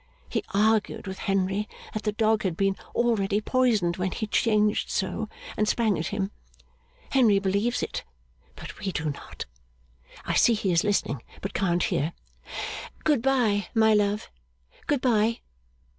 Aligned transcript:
He 0.27 0.43
argued 0.51 1.05
with 1.05 1.19
Henry 1.19 1.69
that 1.93 2.01
the 2.01 2.11
dog 2.11 2.41
had 2.41 2.57
been 2.57 2.75
already 2.95 3.39
poisoned 3.39 3.97
when 3.97 4.09
he 4.09 4.25
changed 4.25 4.89
so, 4.89 5.29
and 5.55 5.67
sprang 5.67 5.99
at 5.99 6.07
him. 6.07 6.31
Henry 7.11 7.37
believes 7.37 7.83
it, 7.83 8.03
but 8.55 8.79
we 8.79 8.91
do 8.91 9.11
not. 9.11 9.45
I 10.25 10.33
see 10.33 10.55
he 10.55 10.71
is 10.71 10.83
listening, 10.83 11.21
but 11.39 11.53
can't 11.53 11.83
hear. 11.83 12.13
Good 13.03 13.21
bye, 13.21 13.67
my 13.75 13.93
love! 13.93 14.31
Good 14.87 15.01
bye! 15.01 15.41